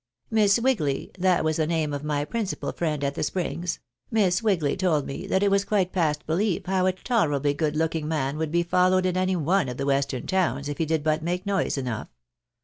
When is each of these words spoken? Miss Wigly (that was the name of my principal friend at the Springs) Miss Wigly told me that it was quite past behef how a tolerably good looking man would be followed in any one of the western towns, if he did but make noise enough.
Miss 0.31 0.57
Wigly 0.57 1.11
(that 1.19 1.43
was 1.43 1.57
the 1.57 1.67
name 1.67 1.93
of 1.93 2.03
my 2.03 2.25
principal 2.25 2.71
friend 2.71 3.03
at 3.03 3.13
the 3.13 3.21
Springs) 3.21 3.77
Miss 4.09 4.41
Wigly 4.41 4.75
told 4.75 5.05
me 5.05 5.27
that 5.27 5.43
it 5.43 5.51
was 5.51 5.63
quite 5.63 5.91
past 5.93 6.25
behef 6.25 6.65
how 6.65 6.87
a 6.87 6.91
tolerably 6.93 7.53
good 7.53 7.75
looking 7.75 8.07
man 8.07 8.39
would 8.39 8.51
be 8.51 8.63
followed 8.63 9.05
in 9.05 9.15
any 9.15 9.35
one 9.35 9.69
of 9.69 9.77
the 9.77 9.85
western 9.85 10.25
towns, 10.25 10.67
if 10.67 10.79
he 10.79 10.87
did 10.87 11.03
but 11.03 11.21
make 11.21 11.45
noise 11.45 11.77
enough. 11.77 12.07